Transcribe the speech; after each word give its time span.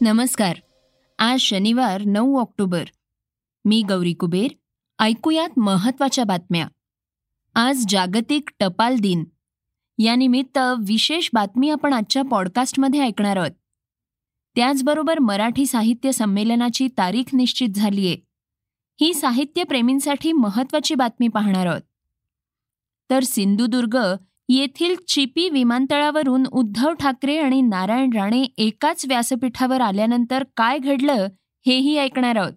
नमस्कार. 0.00 0.56
आज 1.18 1.40
शनिवार 1.40 2.02
नऊ 2.02 2.40
ऑक्टोबर. 2.40 2.84
मी 3.64 3.82
गौरी 3.82 4.12
कुबेर. 4.12 4.50
ऐकूयात 4.98 5.58
महत्त्वाच्या 5.58 6.24
बातम्या. 6.24 6.68
आज 7.54 7.84
जागतिक 7.88 8.50
टपाल 8.58 8.96
दिन. 8.96 9.24
यानिमित्त 9.98 10.58
विशेष 10.58 11.30
बातमी 11.32 11.70
आपण 11.70 11.92
आजच्या 11.92 12.22
पॉडकास्टमध्ये 12.22 13.00
ऐकणार 13.00 13.36
आहोत. 13.36 13.50
त्याचबरोबर 14.56 15.18
मराठी 15.18 15.66
साहित्य 15.66 16.12
संमेलनाची 16.12 16.88
तारीख 16.98 17.34
निश्चित 17.34 17.68
झालीये. 17.68 18.18
ही 19.00 19.14
साहित्यप्रेमींसाठी 19.14 20.32
महत्वाची 20.32 20.94
बातमी 20.94 21.28
पाहणार 21.28 21.66
आहोत. 21.66 21.82
तर 23.10 23.22
सिंधुदुर्ग 23.22 23.98
येथील 24.50 24.94
चिपी 25.08 25.48
विमानतळावरून 25.48 26.46
उद्धव 26.52 26.92
ठाकरे 26.92 27.38
आणि 27.38 27.60
नारायण 27.60 28.10
राणे 28.12 28.42
एकाच 28.58 29.04
व्यासपीठावर 29.08 29.80
आल्यानंतर 29.80 30.44
काय 30.56 30.78
घडलं 30.78 31.26
हेही 31.66 31.98
ऐकणार 31.98 32.36
आहोत. 32.36 32.52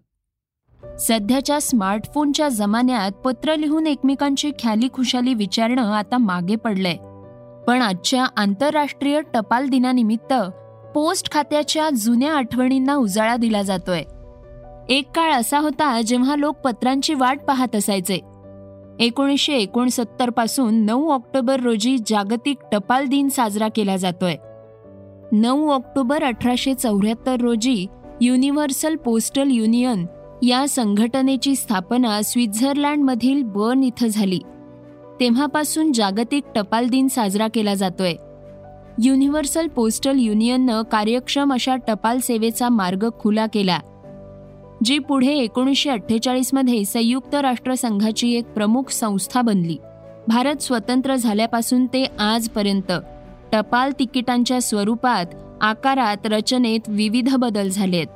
सध्याच्या 1.00 1.62
स्मार्टफोनच्या 1.62 2.50
जमान्यात 2.50 3.12
पत्र 3.12 3.56
लिहून 3.56 3.88
एकमेकांची 3.88 4.52
ख्याली 4.60 4.88
खुशाली 4.94 5.34
विचारणं 5.34 5.94
आता 5.94 6.18
मागे 6.18 6.56
पडलंय. 6.56 6.96
पण 7.68 7.82
आजच्या 7.82 8.26
आंतरराष्ट्रीय 8.38 9.22
टपाल 9.34 9.68
दिनानिमित्त 9.68 10.34
पोस्ट 10.96 11.32
खात्याच्या 11.32 11.90
जुन्या 11.90 12.34
आठवणींना 12.34 12.96
उजाळा 12.96 13.36
दिला 13.36 13.62
जातोय. 13.62 14.04
एक 14.90 15.12
काळ 15.12 15.34
असा 15.34 15.60
होता 15.60 16.02
जेव्हा 16.02 16.36
लोक 16.36 16.56
पत्रांची 16.56 17.14
वाट 17.14 17.40
पाहत 17.40 17.76
असायचे. 17.76 18.31
एकोणीसशे 19.00 19.54
एकोणसत्तरपासून 19.54 20.74
नऊ 20.74 21.10
ऑक्टोबर 21.10 21.60
रोजी 21.60 21.98
जागतिक 22.08 22.58
टपाल 22.72 23.06
दिन 23.06 23.30
साजरा 23.30 23.68
केला 23.76 23.96
जातोय. 23.96 24.36
नऊ 25.32 25.70
ऑक्टोबर 25.70 26.24
अठराशे 26.24 26.74
चौऱ्याहत्तर 26.74 27.36
रोजी 27.42 27.88
युनिव्हर्सल 28.22 28.96
पोस्टल 28.96 29.50
युनियन 29.52 30.06
या 30.44 30.66
संघटनेची 30.68 31.56
स्थापना 31.56 32.22
स्वित्झर्लंडमधील 32.22 33.44
बर्न 33.44 33.84
इथं 33.84 34.08
झाली. 34.08 34.40
तेव्हापासून 35.20 35.92
जागतिक 35.92 36.44
टपाल 36.56 36.88
दिन 36.88 37.08
साजरा 37.08 37.48
केला 37.48 37.74
जातोय. 37.74 38.14
युनिव्हर्सल 39.04 39.68
पोस्टल 39.68 40.20
युनियननं 40.20 40.82
कार्यक्षम 40.82 41.54
अशा 41.54 41.76
टपाल 41.76 42.20
सेवेचा 42.20 42.70
मार्ग 42.70 43.10
खुला 43.20 43.46
केला. 43.46 43.80
जी 44.84 45.00
पुढे 45.00 45.34
एकोणीसशे 45.38 45.90
अठ्ठेचाळीसमध्ये 45.90 46.86
संयुक्त 46.86 47.36
राष्ट्रसंघाची 47.36 48.34
एक 48.34 48.46
प्रमुख 48.46 48.90
संस्था 48.90 49.42
बनली. 49.42 49.78
भारत 50.28 50.62
स्वतंत्र 50.62 51.16
झाल्यापासून 51.16 51.86
ते 51.86 52.06
आजपर्यंत 52.20 52.92
टपाल 53.52 53.92
तिकिटांच्या 54.00 54.62
स्वरूपात 54.62 55.26
आकारात 55.62 56.26
रचनेत 56.26 56.80
विविध 56.88 57.36
बदल 57.36 57.70
झालेत. 57.70 58.08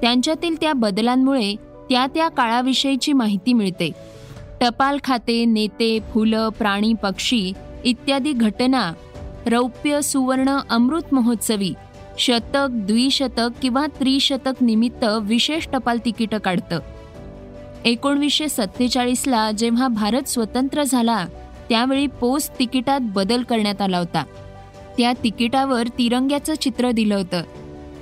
त्यांच्यातील 0.00 0.54
त्या 0.60 0.72
बदलांमुळे 0.72 1.54
त्या 1.90 2.06
त्या 2.14 2.28
काळाविषयीची 2.28 3.12
माहिती 3.12 3.52
मिळते. 3.52 3.90
टपाल 4.60 4.98
खाते 5.04 5.44
नेते 5.44 5.98
फुलं 6.14 6.48
प्राणी 6.48 6.92
पक्षी 6.92 7.52
इत्यादी 7.84 8.32
घटना 8.32 8.92
रौप्य 9.46 10.00
सुवर्ण 10.00 10.58
अमृत 10.70 11.14
महोत्सवी 11.14 11.72
शतक 12.18 12.68
द्विशतक 12.70 13.48
किंवा 13.62 13.86
त्रिशतक 13.86 14.52
निमित्त 14.60 15.04
विशेष 15.22 15.66
टपाल 15.72 15.98
तिकीटं 16.04 16.38
काढतं. 16.38 16.78
एकोणवीसशे 17.84 18.48
सत्तेचाळीसला 18.48 19.50
जेव्हा 19.52 19.88
भारत 19.88 20.28
स्वतंत्र 20.28 20.82
झाला 20.82 21.26
त्यावेळी 21.68 22.06
पोस्ट 22.06 22.58
तिकिटात 22.58 23.00
बदल 23.02 23.42
करण्यात 23.42 23.80
आला 23.80 23.98
होता. 23.98 24.24
त्या 24.98 25.12
तिकिटावर 25.24 25.86
तिरंग्याचं 25.86 26.54
चित्र 26.54 26.90
दिलं 26.90 27.14
होतं. 27.14 27.42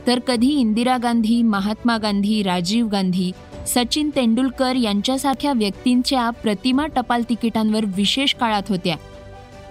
तर 0.07 0.19
कधी 0.19 0.49
इंदिरा 0.49 0.97
गांधी 0.97 1.43
महात्मा 1.43 1.99
गांधी 1.99 2.43
राजीव 2.43 2.87
गांधी 2.87 3.33
सचिन 3.67 4.11
तेंडुलकर 4.17 4.75
यांच्यासारख्या 4.75 5.53
व्यक्तींच्या 5.53 6.31
प्रतिमा 6.31 6.87
टपाल 6.87 7.23
तिकिटांवर 7.29 7.85
विशेष 7.85 8.35
काळात 8.35 8.63
होत्या. 8.69 8.97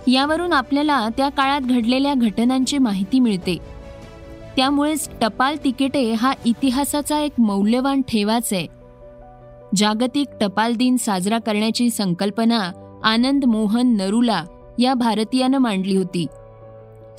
यावरून 0.07 0.53
आपल्याला 0.53 1.09
त्या 1.17 1.29
काळात 1.29 1.61
घडलेल्या 1.61 2.13
घटनांची 2.13 2.77
माहिती 2.77 3.19
मिळते. 3.19 3.78
त्यामुळेच 4.55 5.09
टपाल 5.21 5.55
तिकिटे 5.63 6.13
हा 6.13 6.33
इतिहासाचा 6.45 7.19
एक 7.19 7.31
मौल्यवान 7.37 8.01
ठेवाच 8.01 8.53
आहे. 8.53 8.67
जागतिक 9.75 10.27
टपाल 10.41 10.75
दिन 10.75 10.97
साजरा 10.97 11.37
करण्याची 11.37 11.89
संकल्पना 11.89 12.71
आनंद 13.03 13.45
मोहन 13.45 13.97
नरुला 13.97 14.43
या 14.79 14.93
भारतीयानं 14.93 15.57
मांडली 15.57 15.97
होती. 15.97 16.25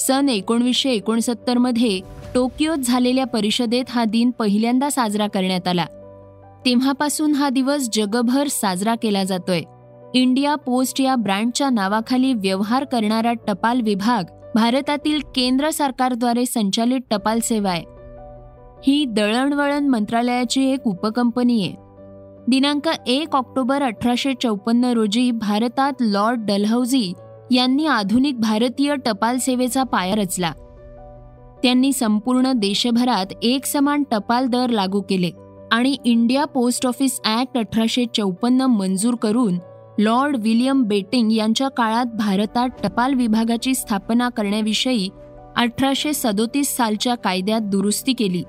सन 0.00 0.28
एकोणवीसशे 0.28 0.90
एकोणसत्तरमध्ये 0.90 2.00
टोकियोत 2.34 2.76
झालेल्या 2.76 3.26
परिषदेत 3.26 3.84
हा 3.88 4.04
दिन 4.04 4.30
पहिल्यांदा 4.30 4.90
साजरा 4.90 5.26
करण्यात 5.26 5.68
आला. 5.68 5.84
तेव्हापासून 6.66 7.34
हा 7.34 7.48
दिवस 7.48 7.88
जगभर 7.92 8.46
साजरा 8.46 8.94
केला 8.94 9.24
जातोय. 9.24 9.62
इंडिया 10.14 10.54
पोस्ट 10.54 11.00
या 11.00 11.14
ब्रँडच्या 11.14 11.70
नावाखाली 11.70 12.34
व्यवहार 12.34 12.84
करणारा 12.84 13.32
टपाल 13.32 13.80
विभाग 13.80 14.24
भारतातील 14.54 15.20
केंद्र 15.34 15.70
सरकारद्वारे 15.70 16.46
संचालित 16.46 17.00
टपाल 17.10 17.40
सेवा 17.40 17.70
आहे. 17.70 17.84
ही 18.86 19.04
दळणवळण 19.04 19.88
मंत्रालयाची 19.88 20.70
एक 20.70 20.86
उपकंपनी 20.86 21.62
आहे. 21.62 21.74
दिनांक 22.48 22.88
एक 23.06 23.36
ऑक्टोबर 23.36 23.82
अठराशे 23.82 24.34
चौपन्न 24.42 24.84
रोजी 24.84 25.30
भारतात 25.30 25.92
लॉर्ड 26.00 26.40
डलहौजी 26.40 27.12
यांनी 27.50 27.86
आधुनिक 27.86 28.40
भारतीय 28.40 28.94
टपाल 28.96 29.38
सेवेचा 29.38 29.82
पाया 29.82 30.14
रचला. 30.14 30.52
त्यांनी 31.62 31.92
संपूर्ण 31.92 32.52
देशभरात 32.52 33.26
एक 33.42 33.64
समान 33.64 34.02
टपाल 34.10 34.46
दर 34.46 34.70
लागू 34.70 35.00
केले 35.00 35.30
आणि 35.72 35.96
इंडिया 36.04 36.44
पोस्ट 36.44 36.86
ऑफिस 36.86 37.20
ऍक्ट 37.24 37.58
अठराशे 37.58 38.04
चौपन्न 38.16 38.60
मंजूर 38.60 39.14
करून 39.14 39.58
लॉर्ड 40.00 40.36
विलियम 40.36 40.82
बेटिंग 40.82 41.32
यांच्या 41.32 41.68
काळात 41.68 42.06
भारतात 42.06 42.68
टपाल 42.82 43.14
विभागाची 43.14 43.74
स्थापना 43.74 44.28
करण्याविषयी 44.28 45.08
अठराशे 45.56 46.12
सदोतीस 46.12 46.76
सालच्या 46.76 47.14
कायद्यात 47.14 47.60
दुरुस्ती 47.60 48.12
केली. 48.12 48.42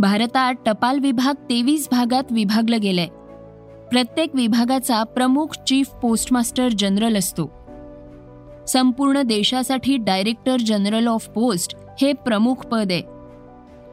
भारतात 0.00 0.54
टपाल 0.66 0.98
विभाग 0.98 1.34
तेवीस 1.34 1.88
भागात 1.90 2.22
विभागलं 2.30 2.80
गेलंय. 2.80 3.06
प्रत्येक 3.90 4.30
विभागाचा 4.34 5.02
प्रमुख 5.02 5.46
चीफ 5.66 5.88
पोस्टमास्टर 6.02 6.68
जनरल 6.78 7.16
असतो. 7.16 7.50
संपूर्ण 8.68 9.22
देशासाठी 9.22 9.96
डायरेक्टर 9.96 10.56
जनरल 10.60 11.06
ऑफ 11.06 11.28
पोस्ट 11.28 11.76
हे 12.00 12.12
प्रमुख 12.12 12.54
पद 12.54 12.88
आहे. 12.90 13.02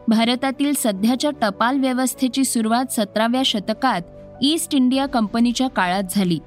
भारतातील 0.08 0.74
सध्याच्या 0.78 1.32
टपाल 1.42 1.80
व्यवस्थेची 1.80 2.44
सुरुवात 2.44 2.92
सतराव्या 2.92 3.42
शतकात 3.46 4.02
ईस्ट 4.42 4.76
इंडिया 4.76 5.06
कंपनीच्या 5.06 5.68
काळात 5.68 6.04
झाली. 6.10 6.40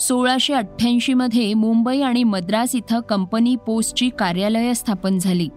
सोळाशे 0.00 0.54
अठ्ठ्याऐंशीमध्ये 0.54 1.54
मुंबई 1.54 2.00
आणि 2.00 2.24
मद्रास 2.24 2.74
इथं 2.74 3.00
कंपनी 3.00 3.56
पोस्टची 3.56 4.08
कार्यालयं 4.18 4.72
स्थापन 4.72 5.18
झाली. 5.18 5.48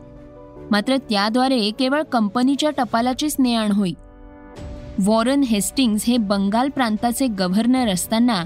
मात्र 0.72 0.98
त्याद्वारे 0.98 1.72
केवळ 1.80 2.02
कंपनीच्या 2.04 2.70
टपालाचीच 2.70 3.36
ने 3.40 3.56
आण 3.56 3.72
होई. 3.72 3.94
वॉरन 5.00 5.44
हेस्टिंग्ज 5.44 6.04
हे 6.08 6.18
बंगाल 6.18 6.70
प्रांताचे 6.70 7.28
गव्हर्नर 7.28 7.88
असताना 7.88 8.44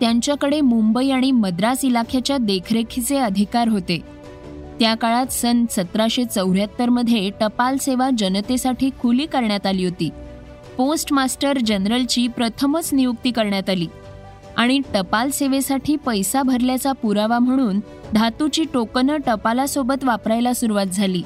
त्यांच्याकडे 0.00 0.60
मुंबई 0.60 1.10
आणि 1.10 1.32
मद्रास 1.32 1.84
इलाख्याच्या 1.84 2.36
देखरेखीचे 2.38 3.16
अधिकार 3.16 3.68
होते. 3.68 4.00
त्या 4.80 4.94
काळात 4.94 5.26
सन 5.26 5.64
सतराशे 5.70 6.24
चौऱ्याहत्तरमध्ये 6.24 7.30
टपाल 7.40 7.76
सेवा 7.76 8.10
जनतेसाठी 8.18 8.90
खुली 9.00 9.26
करण्यात 9.26 9.66
आली 9.66 9.84
होती. 9.84 10.10
पोस्ट 10.76 11.12
मास्टर 11.12 11.58
जनरलची 11.58 12.28
प्रथमच 12.28 12.94
नियुक्ती 12.94 13.30
करण्यात 13.30 13.70
आली 13.70 13.86
आणि 14.56 14.80
टपाल 14.94 15.30
सेवेसाठी 15.30 15.96
पैसा 15.96 16.42
भरल्याचा 16.42 16.92
पुरावा 16.92 17.38
म्हणून 17.38 17.80
धातूची 18.14 18.64
टोकनं 18.72 19.16
टपालासोबत 19.16 20.04
वापरायला 20.04 20.52
सुरुवात 20.52 20.86
झाली. 20.86 21.22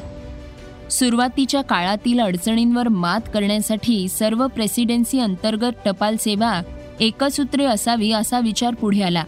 सुरुवातीच्या 0.90 1.62
काळातील 1.62 2.20
अडचणींवर 2.20 2.88
मात 2.88 3.20
करण्यासाठी 3.34 4.08
सर्व 4.08 4.46
प्रेसिडेन्सी 4.46 5.20
अंतर्गत 5.20 5.72
टपाल 5.84 6.16
सेवा 6.16 6.62
एकसूत्रे 7.00 7.64
असावी 7.64 8.12
असा 8.12 8.40
विचार 8.40 8.74
पुढे 8.74 9.02
आला. 9.02 9.24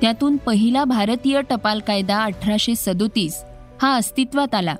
त्यातून 0.00 0.36
पहिला 0.36 0.84
भारतीय 0.84 1.40
टपाल 1.50 1.80
कायदा 1.80 2.16
अठराशे 2.16 2.74
सदोतीस 2.74 3.42
हा 3.82 3.94
अस्तित्वात 3.94 4.54
आला. 4.54 4.74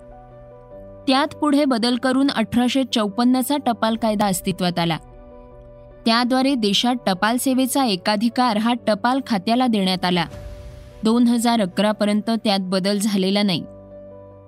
त्यात 1.06 1.34
पुढे 1.34 1.64
बदल 1.64 1.96
करून 1.96 2.30
अठराशे 2.30 2.82
चौपन्नचा 2.84 3.56
टपाल 3.56 3.96
कायदा 3.96 4.26
अस्तित्वात 4.26 4.78
आला. 4.78 4.96
त्याद्वारे 6.06 6.54
देशात 6.54 6.94
टपाल 7.06 7.36
सेवेचा 7.36 7.84
एकाधिकार 7.84 8.56
हा 8.56 8.74
टपाल 8.86 9.20
खात्याला 9.26 9.66
देण्यात 9.66 10.04
आला. 10.04 10.24
दोन 11.04 11.26
हजार 11.26 11.60
अकरापर्यंत 11.60 12.30
त्यात 12.44 12.58
बदल 12.62 12.98
झालेला 12.98 13.42
नाही. 13.42 13.64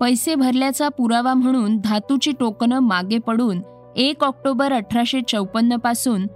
पैसे 0.00 0.35
भरल्याचा 0.35 0.88
पुरावा 0.88 1.35
म्हणून 1.35 1.79
धातूची 1.79 2.32
टोकनं 2.41 2.79
मागे 2.79 3.19
पडून 3.19 3.61
एक 3.97 4.25
ऑक्टोबर 4.25 4.73
अठराशे 4.73 5.20
चौपन्नपासून 5.29 6.26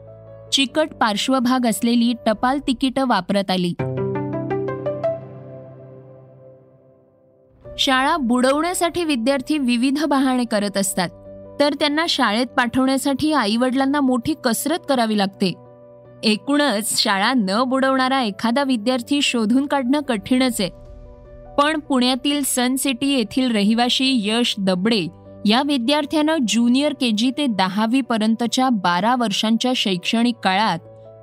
चिकट 0.52 0.88
पार्श्वभाग 1.00 1.67
असलेली 1.67 2.14
टपाल 2.26 2.58
तिकीटं 2.67 3.05
वापरत 3.08 3.50
आली. 3.50 3.75
शाळा 7.81 8.17
बुडवण्यासाठी 8.17 9.05
विद्यार्थी 9.05 9.59
विविध 9.59 10.05
बहाणे 10.05 10.44
करत 10.44 10.77
असतात. 10.77 11.09
तर 11.61 11.75
त्यांना 11.75 12.05
शाळेत 12.09 12.47
पाठवण्यासाठी 12.47 13.32
आईवडिलांना 13.32 14.00
मोठी 14.00 14.35
कसरत 14.44 14.79
करावी 14.88 15.19
लागते. 15.19 15.53
एकूणच 16.23 17.03
शाळा 17.03 17.32
न 17.37 17.62
बुडवणारा 17.67 18.23
एखादा 18.23 18.62
विद्यार्थी 18.62 19.23
शोधून 19.23 19.67
काढणं 19.67 20.00
कठीणच 20.00 20.61
आहे. 20.61 20.71
पण 21.59 21.79
पुण्यातील 21.79 22.43
सन 22.44 22.77
सिटी 22.77 23.06
येथील 23.06 23.50
रहिवाशी 23.50 24.21
यश 24.25 24.55
दबडे 24.59 25.06
या 25.47 25.62
विद्यार्थ्यानं 25.67 26.37
ज्युनियर 26.49 26.93
के 26.93 27.11
जी 27.11 27.31
ते 27.31 27.47
दहावी 27.47 28.00
पर्यंतच्या 28.00 28.69
बारा 28.69 29.15
वर्षांच्या 29.19 29.73
शैक्षणिक 29.77 30.37
काळात 30.44 30.79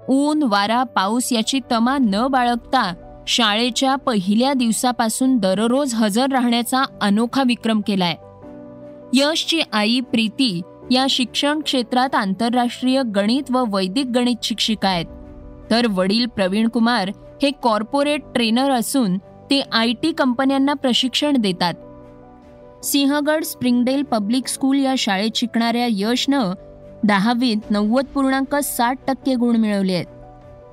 ऊन 0.09 0.43
वारा 0.43 0.83
पाऊस 0.83 1.33
याची 1.33 1.59
तमा 1.71 1.97
न 1.97 2.27
बाळगता 2.27 2.93
शाळेच्या 3.27 3.95
पहिल्या 3.95 4.53
दिवसापासून 4.53 5.37
दररोज 5.37 5.93
हजर 5.93 6.25
राहण्याचा 6.31 6.83
अनोखा 7.01 7.43
विक्रम 7.47 7.81
केलाय. 7.87 8.15
यशची 9.13 9.61
आई 9.73 9.99
प्रीती 9.99 10.61
या 10.91 11.05
शिक्षण 11.09 11.59
क्षेत्रात 11.59 12.15
आंतरराष्ट्रीय 12.15 13.01
गणित 13.15 13.51
व 13.51 13.63
वैदिक 13.67 14.05
गणित 14.05 14.35
शिक्षिका 14.43 14.89
आहेत. 14.89 15.05
तर 15.69 15.87
वडील 15.89 16.25
प्रवीण 16.25 16.67
कुमार 16.67 17.11
हे 17.41 17.51
कॉर्पोरेट 17.51 18.21
ट्रेनर 18.35 18.71
असून 18.71 19.17
ते 19.17 19.63
आय 19.71 19.91
टी 19.91 20.11
कंपन्यांना 20.11 20.73
प्रशिक्षण 20.73 21.37
देतात. 21.37 21.73
सिंहगड 22.85 23.43
स्प्रिंगडेल 23.43 24.03
पब्लिक 24.03 24.47
स्कूल 24.47 24.79
या 24.79 24.93
शाळेत 24.97 25.31
शिकणाऱ्या 25.35 25.87
यशनं 25.89 26.53
दहावीत 27.03 27.71
नव्वद 27.71 28.05
पूर्णांक 28.05 28.55
साठ 28.55 28.97
टक्के 29.07 29.35
गुण 29.35 29.55
मिळवले 29.55 29.93
आहेत. 29.93 30.05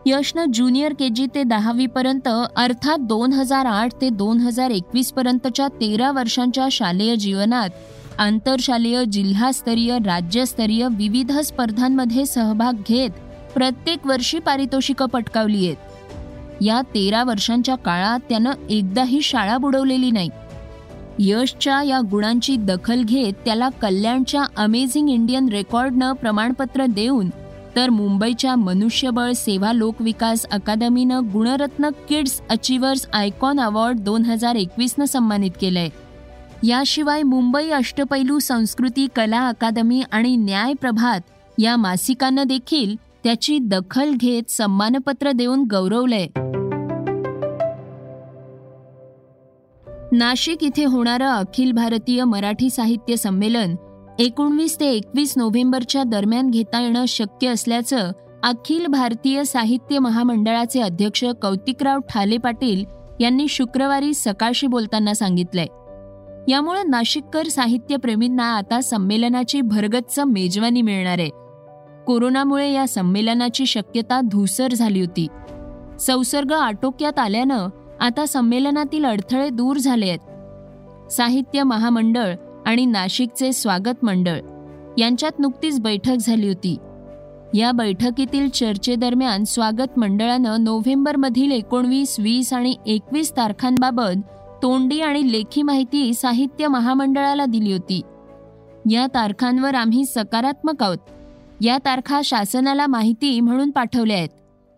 यशनं 0.06 0.50
ज्युनियर 0.50 0.92
के 0.92 1.08
जी 1.10 1.26
ते 1.26 1.42
दहावीपर्यंत 1.44 2.26
अर्थात 2.56 3.00
दोन 3.00 3.32
हजार 3.32 3.66
आठ 3.66 3.92
ते 4.00 4.08
दोन 4.10 4.38
हजार 4.38 4.70
एकवीस 4.70 5.12
पर्यंतच्या 5.12 5.68
तेरा 5.80 6.10
वर्षांच्या 6.10 6.66
शालेय 6.70 7.16
जीवनात 7.16 7.70
आंतरशालेय 8.18 9.04
जिल्हास्तरीय 9.04 9.98
राज्यस्तरीय 9.98 10.86
विविध 10.90 11.32
स्पर्धांमध्ये 11.40 12.26
सहभाग 12.26 12.82
घेत 12.88 13.10
प्रत्येक 13.54 14.06
वर्षी 14.06 14.38
पारितोषिकं 14.38 15.06
पटकावली 15.06 15.66
आहेत. 15.66 16.62
या 16.62 16.80
तेरा 16.94 17.22
वर्षांच्या 17.24 17.74
काळात 17.74 18.20
त्यानं 18.28 18.52
एकदाही 18.70 19.20
शाळा 19.22 19.56
बुडवलेली 19.58 20.10
नाही. 20.10 20.28
यशच्या 21.18 21.82
या 21.82 22.00
गुणांची 22.10 22.56
दखल 22.56 23.02
घेत 23.02 23.32
त्याला 23.44 23.68
कल्याणच्या 23.82 24.44
अमेझिंग 24.56 25.08
इंडियन 25.10 25.48
रेकॉर्डनं 25.48 26.12
प्रमाणपत्र 26.12 26.86
देऊन 26.86 27.30
तर 27.76 27.90
मुंबईच्या 27.90 28.56
मनुष्यबळ 28.56 29.32
सेवा 29.32 29.72
लोकविकास 29.72 30.46
अकादमीनं 30.46 31.20
Gunratna 31.32 31.88
kids 32.08 32.40
achievers 32.50 33.06
icon 33.12 33.60
award 33.60 33.98
दोन 33.98 34.22
हजार 34.22 34.54
एकवीसनं 34.54 35.04
सन्मानित 35.04 35.50
केलंय. 35.60 35.88
याशिवाय 36.62 37.22
मुंबई 37.22 37.70
अष्टपैलू 37.70 38.38
संस्कृती 38.38 39.08
कला 39.16 39.48
अकादमी 39.48 40.02
आणि 40.12 40.36
न्याय 40.36 40.74
प्रभात 40.74 41.20
या 41.58 41.76
मासिकानं 41.76 42.42
देखील 42.46 42.96
त्याची 43.24 43.58
दखल 43.58 44.14
घेत 44.14 44.50
सन्मानपत्र 44.50 45.32
देऊन 45.32 45.64
गौरवलंय. 45.70 46.26
नाशिक 50.12 50.64
इथे 50.64 50.84
होणारं 50.84 51.28
अखिल 51.28 51.72
भारतीय 51.72 52.24
मराठी 52.24 52.70
साहित्य 52.70 53.16
संमेलन 53.16 53.74
एकोणवीस 54.18 54.78
ते 54.80 54.86
एकवीस 54.86 55.32
नोव्हेंबरच्या 55.36 56.02
दरम्यान 56.02 56.50
घेता 56.50 56.80
येणं 56.80 57.04
शक्य 57.08 57.48
असल्याचं 57.48 58.10
अखिल 58.42 58.86
भारतीय 58.86 59.44
साहित्य 59.44 59.98
महामंडळाचे 59.98 60.80
अध्यक्ष 60.80 61.24
कौतिकराव 61.42 62.00
ठाले 62.08 62.36
पाटील 62.36 62.84
यांनी 63.20 63.48
शुक्रवारी 63.48 64.12
सकाळशी 64.14 64.66
बोलताना 64.66 65.14
सांगितलंय. 65.14 65.66
यामुळे 66.48 66.82
नाशिककर 66.82 67.48
साहित्यप्रेमींना 67.48 68.44
आता 68.56 68.80
संमेलनाची 68.80 69.60
भरगच्च 69.60 70.18
मेजवानी 70.18 70.82
मिळणार. 70.82 71.18
आहे 71.18 71.30
कोरोनामुळे 72.06 72.72
या 72.72 72.86
संमेलनाची 72.88 73.66
शक्यता 73.66 74.20
धूसर 74.24 74.74
झाली 74.74 75.00
होती. 75.00 75.26
संसर्ग 76.00 76.52
आटोक्यात 76.52 77.18
आल्यानं 77.18 77.68
आता 78.00 78.26
संमेलनातील 78.26 79.04
अडथळे 79.04 79.48
दूर 79.48 79.76
झाले 79.76 80.08
आहेत 80.08 81.12
साहित्य 81.12 81.62
महामंडळ 81.62 82.34
आणि 82.66 82.86
नाशिकचे 82.86 83.52
स्वागत 83.52 84.04
मंडळ 84.04 84.40
यांच्यात 84.98 85.38
नुकतीच 85.38 85.80
बैठक 85.80 86.16
झाली 86.20 86.48
होती. 86.48 86.76
या 87.54 87.72
बैठकीतील 87.72 88.48
चर्चेदरम्यान 88.48 89.44
स्वागत 89.44 89.98
मंडळानं 89.98 90.64
नोव्हेंबरमधील 90.64 91.52
एकोणवीस 91.52 92.20
वीस 92.20 92.52
आणि 92.52 92.76
एकवीस 92.86 93.32
तारखांबाबत 93.36 94.20
तोंडी 94.62 95.00
आणि 95.00 95.32
लेखी 95.32 95.62
माहिती 95.62 96.14
साहित्य 96.14 96.68
महामंडळाला 96.68 97.44
दिली 97.44 97.72
होती. 97.72 98.00
या 98.90 99.06
तारखांवर 99.06 99.74
आम्ही 99.74 100.04
सकारात्मक 100.04 100.82
आहोत. 100.82 100.98
या 101.60 101.78
तारखा 101.78 102.20
शासनाला 102.24 102.86
माहिती 102.86 103.40
म्हणून 103.40 103.70
पाठवल्या 103.70 104.16
आहेत 104.16 104.28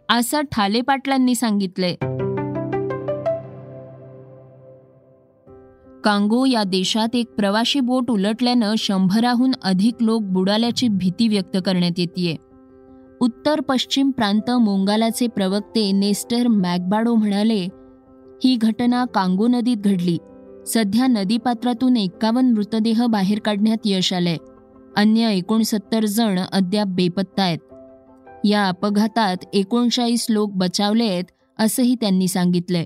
असं 0.09 0.41
ठाले 0.41 0.81
पाटलांनी 0.81 1.35
सांगितलंय. 1.35 1.95
कांगो 6.07 6.45
या 6.45 6.65
देशात 6.65 7.09
एक 7.15 7.27
प्रवाशी 7.29 7.81
बोट 7.81 8.11
उलटल्यानं 8.11 8.75
शंभराहून 8.79 9.51
अधिक 9.63 9.95
लोक 10.01 10.23
बुडाल्याची 10.23 10.89
भीती 10.89 11.29
व्यक्त 11.29 11.57
करण्यात 11.67 11.99
येते 11.99 12.37
उत्तर 13.21 13.61
पश्चिम 13.61 14.11
प्रांत 14.11 14.51
मोंगालाचे 14.51 15.27
प्रवक्ते 15.27 15.93
नेस्टर 15.93 16.49
मॅगबाडो 16.49 17.15
म्हणाले 17.15 17.69
ही 18.45 18.57
घटना 18.57 19.05
कांगो 19.05 19.47
नदीत 19.47 19.77
घडली. 19.77 20.19
सध्या 20.67 21.07
नदीपात्रातून 21.07 21.97
एक्कावन्न 21.97 22.53
मृतदेह 22.53 23.07
बाहेर 23.07 23.39
काढण्यात 23.39 23.79
यश 23.85 24.13
आलंय. 24.13 24.37
अन्य 24.97 25.33
एकोणसत्तर 25.33 26.05
जण 26.05 26.39
अद्याप 26.53 26.87
बेपत्ता 26.87 27.43
आहेत. 27.43 27.59
या 28.45 28.69
अपघातात 28.69 29.37
एकोणचाळीस 29.53 30.27
लोक 30.31 30.53
बचावले 30.53 31.05
आहेत 31.05 31.25
असंही 31.59 31.95
त्यांनी 31.95 32.29
सांगितलंय. 32.29 32.85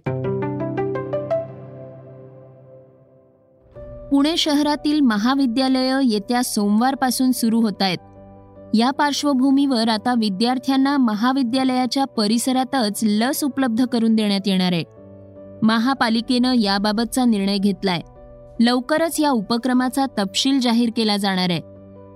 पुणे 4.11 4.37
शहरातील 4.37 5.01
महाविद्यालयं 5.01 6.01
येत्या 6.05 6.43
सोमवारपासून 6.43 7.33
सुरू 7.33 7.61
होत 7.61 7.83
आहेत. 7.83 7.99
या 8.75 8.91
पार्श्वभूमीवर 8.91 9.89
आता 9.89 10.15
विद्यार्थ्यांना 10.19 10.97
महाविद्यालयाच्या 10.97 12.05
परिसरातच 12.05 13.01
लस 13.03 13.45
उपलब्ध 13.45 13.85
करून 13.85 14.15
देण्यात 14.15 14.41
येणार 14.47 14.73
आहे. 14.73 14.85
महापालिकेनं 15.62 16.52
याबाबतचा 16.52 17.25
निर्णय 17.25 17.59
घेतलाय. 17.59 18.00
लवकरच 18.61 19.21
या 19.21 19.31
उपक्रमाचा 19.31 20.07
तपशील 20.19 20.61
जाहीर 20.61 20.90
केला 20.97 21.17
जाणार 21.17 21.50
आहे. 21.50 21.61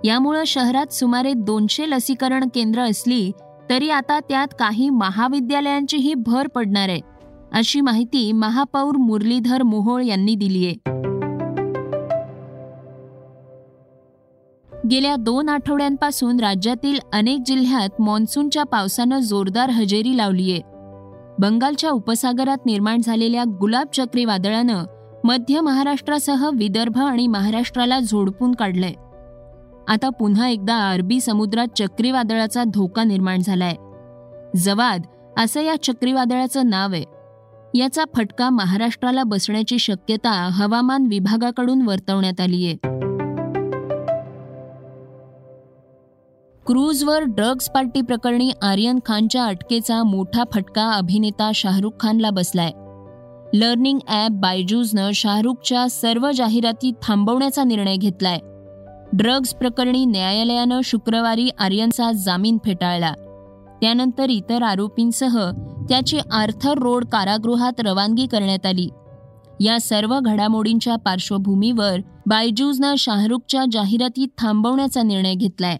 यामुळं 0.04 0.44
शहरात 0.46 0.92
सुमारे 0.92 1.32
दोनशे 1.32 1.90
लसीकरण 1.90 2.48
केंद्र 2.54 2.80
असली 2.80 3.32
तरी 3.70 3.90
आता 3.90 4.20
त्यात 4.20 4.48
काही 4.58 4.90
महाविद्यालयांचीही 4.90 6.14
भर 6.14 6.46
पडणार 6.46 6.88
आहे 6.88 7.00
अशी 7.52 7.80
माहिती 7.80 8.32
महापौर 8.32 8.96
मुरलीधर 8.96 9.62
मोहोळ 9.62 10.02
यांनी 10.02 10.34
दिली 10.34 10.66
आहे 10.66 10.93
गेल्या 14.90 15.16
दोन 15.16 15.48
आठवड्यांपासून 15.48 16.40
राज्यातील 16.40 16.98
अनेक 17.12 17.38
जिल्ह्यात 17.46 17.88
मान्सूनच्या 18.00 18.62
पावसानं 18.62 19.18
जोरदार 19.18 19.70
हजेरी 19.70 20.16
लावलीये. 20.16 20.60
बंगालच्या 21.38 21.90
उपसागरात 21.90 22.66
निर्माण 22.66 23.00
झालेल्या 23.04 23.44
गुलाब 23.60 23.86
चक्रीवादळानं 23.92 24.84
मध्य 25.24 25.60
महाराष्ट्रासह 25.60 26.50
विदर्भ 26.54 26.98
आणि 26.98 27.26
महाराष्ट्राला 27.26 28.00
झोडपून 28.00 28.52
काढलंय. 28.52 28.92
आता 29.88 30.08
पुन्हा 30.08 30.48
एकदा 30.48 30.90
अरबी 30.90 31.20
समुद्रात 31.20 31.66
चक्रीवादळाचा 31.76 32.64
धोका 32.64 33.04
निर्माण 33.04 33.38
झालाय. 33.40 33.74
जवाद 34.56 35.02
असं 35.38 35.60
या 35.60 35.82
चक्रीवादळाचं 35.82 36.66
नाव 36.66 36.92
आहे. 36.92 37.04
याचा 37.74 38.04
फटका 38.16 38.50
महाराष्ट्राला 38.50 39.22
बसण्याची 39.22 39.78
शक्यता 39.78 40.48
हवामान 40.52 41.06
विभागाकडून 41.10 41.82
वर्तवण्यात 41.82 42.40
आली 42.40 42.66
आहे 42.66 42.93
क्रूजवर 46.66 47.22
ड्रग्ज 47.22 47.68
पार्टी 47.70 48.00
प्रकरणी 48.00 48.52
आर्यन 48.62 48.98
खानच्या 49.06 49.44
अटकेचा 49.44 50.02
मोठा 50.02 50.44
फटका 50.54 50.90
अभिनेता 50.90 51.50
शाहरुख 51.54 51.90
खानला 52.00 52.30
बसलाय. 52.30 52.70
लर्निंग 53.54 53.98
ॲप 54.08 54.30
बायजूजनं 54.30 55.10
शाहरुखच्या 55.12 55.88
सर्व 55.88 56.30
जाहिराती 56.30 56.92
थांबवण्याचा 57.02 57.64
निर्णय 57.64 57.96
घेतलाय. 57.96 58.38
ड्रग्ज 59.12 59.54
प्रकरणी 59.54 60.04
न्यायालयानं 60.04 60.80
शुक्रवारी 60.84 61.48
आर्यनचा 61.58 62.12
जामीन 62.12 62.58
फेटाळला. 62.64 63.12
त्यानंतर 63.80 64.30
इतर 64.30 64.62
आरोपींसह 64.62 65.50
त्याची 65.88 66.18
आर्थर 66.32 66.78
रोड 66.78 67.04
कारागृहात 67.04 67.80
रवानगी 67.80 68.26
करण्यात 68.26 68.66
आली. 68.66 68.88
या 69.60 69.80
सर्व 69.80 70.18
घडामोडींच्या 70.20 70.96
पार्श्वभूमीवर 70.96 71.96
बायजूजनं 72.26 72.94
शाहरुखच्या 72.98 73.64
जाहिराती 73.72 74.26
थांबवण्याचा 74.38 75.02
निर्णय 75.02 75.34
घेतलाय. 75.34 75.78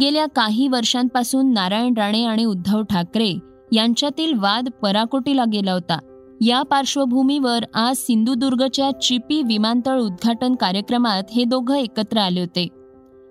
गेल्या 0.00 0.26
काही 0.26 0.68
वर्षांपासून 0.68 1.52
नारायण 1.52 1.94
राणे 1.96 2.24
आणि 2.24 2.44
उद्धव 2.44 2.82
ठाकरे 2.82 3.32
यांच्यातील 3.72 4.32
वाद 4.38 4.68
पराकोटीला 4.82 5.44
गेला 5.52 5.72
होता. 5.72 5.98
या 6.40 6.62
पार्श्वभूमीवर 6.62 7.64
आज 7.74 7.96
सिंधुदुर्गच्या 7.96 8.90
चिपी 9.00 9.42
विमानतळ 9.42 9.98
उद्घाटन 9.98 10.54
कार्यक्रमात 10.54 11.30
हे 11.34 11.44
दोघं 11.44 11.74
एकत्र 11.74 12.18
आले 12.18 12.40
होते. 12.40 12.66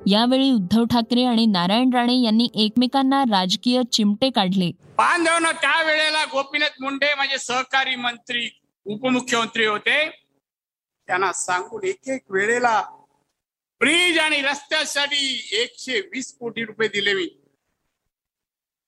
यावेळी 0.08 0.51
उद्धव 0.51 0.86
ठाकरे 0.86 1.24
आणि 1.24 1.46
नारायण 1.46 1.89
राणे 1.94 2.15
यांनी 2.22 2.48
एकमेकांना 2.56 3.24
राजकीय 3.24 3.82
चिमटे 3.91 4.30
काढले. 4.30 4.72
बांधवनं 4.98 5.51
त्यावेळेला 5.51 6.24
गोपीनाथ 6.25 6.82
मुंडे 6.82 7.13
माझे 7.18 7.38
सहकारी 7.38 7.96
मंत्री 7.96 8.48
उपमुख्यमंत्री 8.86 9.65
होते. 9.65 10.00
त्यांना 11.08 11.32
सांगून 11.34 11.84
एक 11.84 12.00
एक 12.08 12.22
वेळेला 12.30 12.82
ब्रिज 13.81 14.17
आणि 14.19 14.41
रस्त्यासाठी 14.41 15.50
एकशे 15.61 16.00
वीस 16.11 16.33
कोटी 16.39 16.63
रुपये 16.65 16.88
दिले 16.88 17.13
मी. 17.13 17.27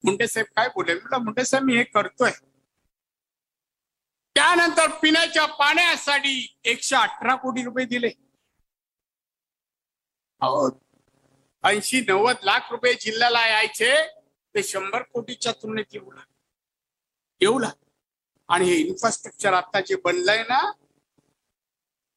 मुंडे 0.03 0.27
साहेब 0.27 0.47
काय 0.55 0.67
बोले 0.75 0.93
म्हटलं 0.93 1.23
मुंडे 1.23 1.45
साहेब 1.45 1.65
मी 1.65 1.77
हे 1.77 1.83
करतोय. 1.83 2.31
त्यानंतर 4.35 4.87
पिण्याच्या 5.01 5.45
पाण्यासाठी 5.59 6.35
एकशे 6.71 6.95
अठरा 6.95 7.35
कोटी 7.35 7.63
रुपये 7.63 7.85
दिले. 7.85 8.09
ऐंशी 11.63 11.99
नव्वद 12.07 12.43
लाख 12.43 12.71
रुपये 12.71 12.93
जिल्ह्याला 13.01 13.47
यायचे 13.47 13.91
ते 14.55 14.63
शंभर 14.63 15.01
कोटीच्या 15.13 15.51
तुलनेत 15.61 15.93
येऊ 15.93 16.11
लागले 16.11 16.31
येऊ 17.41 17.59
लागले 17.59 17.91
आणि 18.49 18.65
हे 18.65 18.75
इन्फ्रास्ट्रक्चर 18.77 19.53
आता 19.53 19.81
जे 19.81 19.95
बनलंय 20.05 20.43
ना 20.49 20.59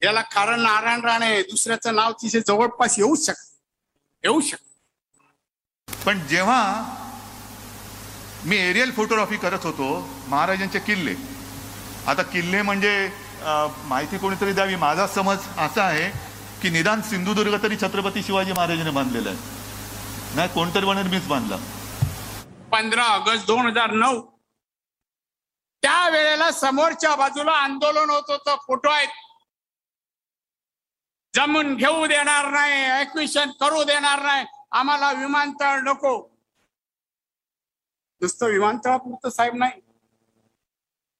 याला 0.02 0.20
कारण 0.32 0.60
नारायण 0.60 1.04
राणे 1.04 1.40
दुसऱ्याचं 1.42 1.94
नाव 1.94 2.12
तिथे 2.22 2.40
जवळपास 2.46 2.98
येऊ 2.98 3.14
शकत 3.24 4.24
येऊ 4.24 4.40
शकत 4.40 4.64
पण 6.04 6.26
जेव्हा 6.28 6.62
मी 8.44 8.56
एरियल 8.56 8.90
फोटोग्राफी 8.96 9.36
करत 9.36 9.64
होतो 9.64 9.86
महाराजांचे 10.28 10.78
किल्ले. 10.78 11.14
आता 12.06 12.22
किल्ले 12.22 12.60
म्हणजे 12.62 13.08
माहिती 13.88 14.18
कोणीतरी 14.18 14.52
द्यावी? 14.52 14.74
माझा 14.76 15.06
समज 15.14 15.46
असा 15.58 15.84
आहे 15.84 16.10
की 16.62 16.70
निदान 16.70 17.00
सिंधुदुर्ग 17.08 17.56
तरी 17.62 17.76
छत्रपती 17.80 18.22
शिवाजी 18.22 18.52
महाराजांनी 18.52 18.90
बांधलेला 18.90 19.30
आहे. 19.30 19.38
नाही 20.36 20.48
कोणतरी 20.54 20.84
म्हणून 20.84 21.06
मीच 21.10 21.26
बांधला. 21.28 21.56
पंधरा 22.72 23.04
ऑगस्ट 23.14 23.46
दोन 23.46 23.66
हजार 23.66 23.90
नऊ. 23.92 24.20
त्या 25.82 26.08
वेळेला 26.10 26.50
समोरच्या 26.52 27.14
बाजूला 27.16 27.52
आंदोलन 27.52 28.10
होत 28.10 28.30
होतं 28.30 28.56
फोटो 28.66 28.88
आहेत. 28.90 29.08
जमून 31.36 31.76
घेऊ 31.76 32.06
देणार 32.06 32.50
नाही 32.50 32.90
ऍक्विशन 32.90 33.50
करू 33.50 33.84
देणार 33.84 34.22
नाही. 34.22 34.46
आम्हाला 34.70 35.12
विमानतळ 35.12 35.80
नको. 35.80 36.38
नुसतं 38.20 38.46
विमानतळापुरतं 38.46 39.30
साहेब 39.30 39.54
नाही. 39.54 39.72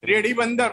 रेडी 0.05 0.33
बंदर. 0.33 0.71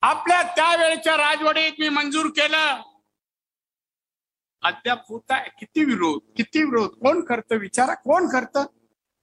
आपल्या 0.00 0.42
त्यावेळेच्या 0.42 1.16
राजवाडीत 1.16 1.72
मी 1.78 1.88
मंजूर 1.88 2.26
केलं. 2.26 2.82
अद्याप 4.62 5.08
होत. 5.08 5.30
आहे 5.30 5.50
किती 5.58 5.84
विरोध 5.84 6.36
किती 6.36 6.62
विरोध? 6.62 6.88
कोण 6.88 7.24
करतं? 7.24 7.54
विचारा 7.54 7.94
कोण 7.94 8.28
करत? 8.28 8.58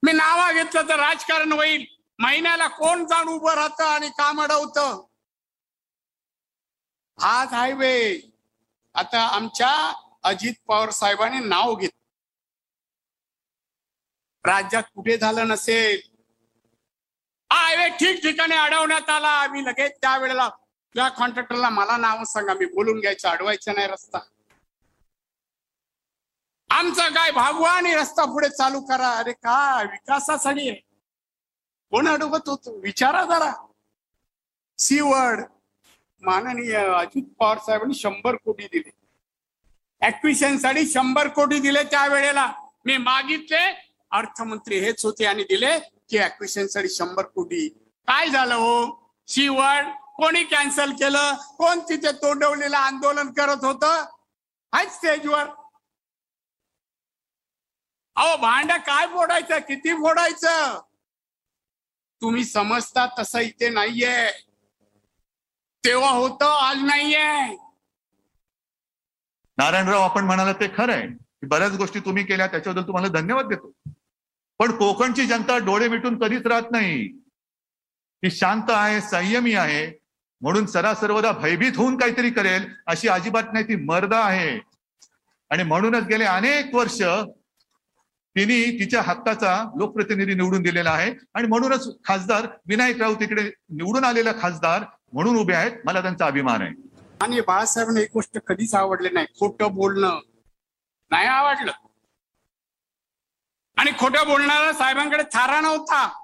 मी 0.04 0.12
नावा 0.12 0.52
घेतलं 0.52 0.82
तर 0.82 1.00
राजकारण 1.00 1.52
होईल. 1.52 1.86
महिन्याला 2.20 2.68
कोण 2.68 3.06
जाऊन 3.06 3.28
उभं 3.28 3.54
राहतं 3.54 3.84
आणि 3.84 4.10
काम 4.10 4.42
अडवतं? 4.42 5.06
आज 7.18 7.54
हायवे. 7.54 8.20
आता 8.94 9.22
आमच्या 9.28 9.94
अजित 10.24 10.54
पवार 10.68 10.90
साहेबांनी 10.90 11.40
नाव 11.40 11.76
घेतलं. 11.76 12.04
राज्यात 14.52 14.84
कुठे 14.96 15.18
झालं 15.18 15.48
नसेल? 15.48 16.02
हा 17.52 17.66
हायवे 17.66 17.90
ठिकठिकाणी 17.90 18.56
अडवण्यात 18.56 19.10
आला. 19.10 19.28
आम्ही 19.28 19.66
लगेच 19.66 19.92
त्यावेळेला 20.02 20.50
त्या 20.96 21.10
कॉन्ट्रॅक्टरला 21.10 21.70
मला 21.70 21.98
नाव 21.98 22.24
सांगा. 22.24 22.54
मी 22.54 22.66
बोलून 22.66 23.00
घ्यायचं. 23.00 23.30
अडवायचं 23.30 23.74
नाही 23.74 23.88
रस्ता. 23.88 24.20
आमचा 26.70 27.08
काय 27.08 27.32
भागवा 27.32 27.72
आणि 27.72 27.96
रस्ता 27.96 28.26
पुढे 28.26 28.50
चालू 28.50 28.82
करा. 28.82 29.12
अरे 29.12 29.34
का 29.34 29.82
विकासासाठी 29.84 30.72
कोण 31.92 32.08
अडवत 32.08 32.50
होतो? 32.50 32.80
विचारा 32.80 33.24
जरा. 33.26 33.68
सीवड 34.78 35.44
माननीय 36.22 36.76
अजित 36.76 37.24
पवार 37.40 37.58
साहेबांनी 37.58 37.94
शंभर 37.94 38.36
कोटी 38.36 38.68
दिले. 38.68 38.92
ऍक्विशनसाठी 40.08 40.86
शंभर 40.88 41.28
कोटी 41.28 41.60
दिले 41.60 41.84
त्या 41.84 42.08
वेळेला 42.08 42.54
मी 42.86 42.98
मागितले 42.98 43.92
अर्थमंत्री 44.12 44.80
हेच 44.80 45.06
होते 45.06 45.26
आणि 45.26 45.44
दिले 45.44 45.80
की 45.80 46.18
ऍक्विशनसाठी 46.20 46.90
शंभर 46.90 47.26
कोटी. 47.26 47.70
काय 48.08 48.30
झालं 48.30 48.56
हो? 48.56 49.06
सी 49.28 49.48
वर्ड 49.48 49.88
कोणी 50.16 50.44
कॅन्सल 50.44 50.92
केलं? 50.92 51.34
कोण 51.58 51.80
तिथे 51.80 52.12
तोंडवलेलं 52.12 52.78
आंदोलन 52.78 53.32
करत 53.34 53.64
होत? 53.64 53.84
हाय 54.74 54.86
स्टेजवर 54.86 55.46
अहो 58.16 58.38
भांड 58.38 58.72
काय 58.72 59.08
फोडायचं? 59.08 59.60
किती 59.60 59.94
फोडायचं? 59.94 60.82
तुम्ही 62.22 62.44
समजता 62.44 63.06
तसं 63.20 63.40
इथे 63.40 63.70
नाहीये. 63.70 64.32
तेव्हा 65.86 66.10
होत 66.10 66.44
आज 66.44 66.78
नाहीये. 66.84 67.56
नारायणराव 69.58 70.02
आपण 70.02 70.26
म्हणाला 70.26 70.54
ते 70.54 70.68
खरं 70.78 70.94
आहे 70.94 71.08
की 71.08 71.48
बऱ्याच 71.48 71.76
गोष्टी 71.78 72.00
तुम्ही 72.00 72.24
केल्या 72.26 72.48
त्याच्याबद्दल 72.48 72.88
तुम्हाला 72.88 73.20
धन्यवाद 73.20 73.46
देतो. 73.46 73.72
पण 74.60 74.72
कोकणची 74.72 75.26
जनता 75.26 75.58
डोळे 75.58 75.88
मिटून 75.88 76.18
कधीच 76.20 76.46
राहत 76.46 76.72
नाही. 76.72 77.08
ती 78.24 78.32
शांत 78.32 78.70
आहे 78.70 79.02
संयमी 79.02 79.54
आहे 79.54 80.00
म्हणून 80.42 80.66
सरासर्वदा 80.66 81.32
भयभीत 81.32 81.72
होऊन 81.76 81.98
काहीतरी 81.98 82.30
करेल 82.30 82.66
अशी 82.88 83.08
अजिबात 83.08 83.44
नाही 83.54 83.68
ती 83.68 83.76
मर्द 83.76 84.14
आहे. 84.14 84.60
आणि 85.50 85.64
म्हणूनच 85.64 86.04
गेले 86.04 86.26
अनेक 86.26 86.76
वर्ष 86.76 87.02
तिने 88.36 88.80
तिच्या 88.80 89.02
हक्काचा 89.02 89.72
लोकप्रतिनिधी 89.78 90.34
निवडून 90.34 90.62
दिलेला 90.62 90.92
आहे. 90.92 91.14
आणि 91.34 91.48
म्हणूनच 91.48 91.88
खासदार 92.06 92.48
विनायक 92.68 93.02
राऊत 93.02 93.16
तिकडे 93.16 93.44
निवडून 93.70 94.04
आलेला 94.04 94.32
खासदार 94.42 94.84
म्हणून 95.16 95.36
उभे 95.38 95.54
आहेत 95.54 95.72
मला 95.86 96.02
त्यांचा 96.02 96.26
अभिमान 96.26 96.62
आहे. 96.62 96.72
आणि 97.22 97.42
बाळासाहेबांना 97.42 98.02
एक 98.02 98.10
गोष्ट 98.14 98.38
कधीच 98.48 98.76
आवडली 98.76 99.10
नाही. 99.10 99.26
खोटं 99.40 99.76
बोलणं 99.76 100.20
नाही 101.10 101.28
आवडलं. 101.28 101.72
आणि 103.78 103.92
खोटं 104.00 104.28
बोलणारा 104.28 104.74
साहेबांकडे 104.74 105.24
थारा 105.24 105.62
नव्हता. 105.62 106.22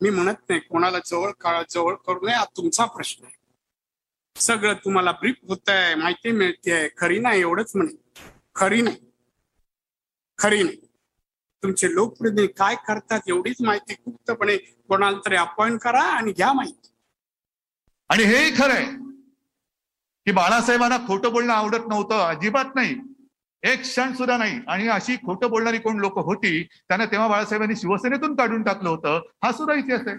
मी 0.00 0.10
म्हणत 0.10 0.34
नाही 0.48 0.60
कोणाला 0.60 0.98
जवळ 1.06 1.32
काळ 1.32 1.62
जवळ 1.70 1.94
करू 1.94 2.26
नये 2.26 2.34
हा 2.34 2.44
तुमचा 2.44 2.84
प्रश्न 2.84 3.24
आहे. 3.24 3.34
सगळं 4.36 4.74
तुम्हाला 4.74 5.12
ब्रीफ 5.12 5.34
होत 5.48 5.68
आहे 5.68 5.94
माहिती 5.94 6.30
मिळते 6.30 6.88
खरी 6.98 7.18
नाही 7.18 7.40
एवढंच 7.40 7.72
म्हणे. 7.74 8.20
खरी 8.54 8.82
नाही. 8.82 8.96
खरी 10.38 10.62
नाही. 10.62 10.83
तुमचे 11.64 11.94
लोकप्रतिनिधी 11.94 12.46
काय 12.46 12.74
करतात 12.88 13.20
एवढीच 13.28 13.56
माहिती 13.60 13.94
गुप्तपणे 13.94 14.56
कोणाला 14.56 15.18
तरी 15.26 15.36
अपॉइंट 15.36 15.80
करा 15.80 16.02
आणि 16.02 16.32
घ्या 16.32 16.52
माहिती. 16.52 16.88
आणि 18.08 18.24
हेही 18.24 18.50
खरंय 18.50 18.84
की 20.26 20.32
बाळासाहेबांना 20.32 20.96
खोटं 20.96 21.32
बोलणं 21.32 21.52
आवडत 21.52 21.88
नव्हतं 21.88 22.14
अजिबात 22.18 22.64
नाही. 22.74 22.96
एक 23.62 23.80
क्षण 23.80 24.12
सुद्धा 24.12 24.36
नाही. 24.36 24.60
आणि 24.68 24.88
अशी 24.88 25.16
खोटं 25.16 25.50
बोलणारी 25.50 25.78
कोण 25.78 25.98
लोक 25.98 26.18
होती 26.18 26.62
त्यांना 26.62 27.04
तेव्हा 27.04 27.28
बाळासाहेबांनी 27.28 27.76
शिवसेनेतून 27.76 28.36
काढून 28.36 28.62
टाकलं 28.62 28.88
होतं. 28.88 29.20
हा 29.44 29.52
सुद्धा 29.52 29.74
इतिहास 29.74 30.00
आहे. 30.06 30.16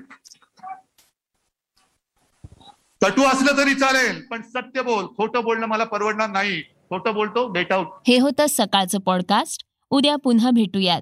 कटू 3.01 3.23
असलं 3.23 3.57
तरी 3.57 3.73
चालेल 3.73 4.21
पण 4.21 4.41
सत्य 4.41 4.81
बोल. 4.81 5.05
खोटं 5.17 5.43
बोलणं 5.43 5.67
मला 5.67 5.83
परवडणार 5.83 6.29
नाही. 6.29 6.61
खोटं 6.61 7.13
बोलतो 7.13 7.47
गेट 7.47 7.71
आउट. 7.71 7.87
हे 8.07 8.19
होतं 8.19 8.45
सकाळचं 8.49 8.99
पॉडकास्ट 8.99 9.65
उद्या 9.89 10.15
पुन्हा 10.15 10.49
भेटूयात. 10.51 11.01